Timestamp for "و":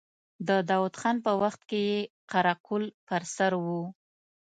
3.63-3.65